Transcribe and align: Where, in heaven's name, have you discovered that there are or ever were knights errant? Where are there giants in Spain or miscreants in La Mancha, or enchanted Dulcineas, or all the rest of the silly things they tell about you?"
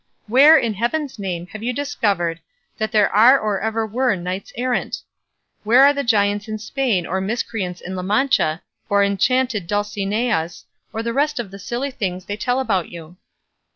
Where, 0.25 0.57
in 0.57 0.73
heaven's 0.73 1.19
name, 1.19 1.45
have 1.53 1.61
you 1.61 1.73
discovered 1.73 2.39
that 2.79 2.91
there 2.91 3.11
are 3.15 3.39
or 3.39 3.61
ever 3.61 3.85
were 3.85 4.15
knights 4.15 4.51
errant? 4.57 5.03
Where 5.63 5.83
are 5.83 5.93
there 5.93 6.03
giants 6.03 6.47
in 6.47 6.57
Spain 6.57 7.05
or 7.05 7.21
miscreants 7.21 7.81
in 7.81 7.95
La 7.95 8.01
Mancha, 8.01 8.63
or 8.89 9.03
enchanted 9.03 9.67
Dulcineas, 9.67 10.65
or 10.91 11.01
all 11.01 11.03
the 11.03 11.13
rest 11.13 11.39
of 11.39 11.51
the 11.51 11.59
silly 11.59 11.91
things 11.91 12.25
they 12.25 12.35
tell 12.35 12.59
about 12.59 12.89
you?" 12.89 13.17